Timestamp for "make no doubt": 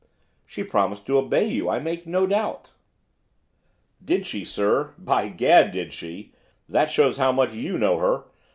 1.77-2.71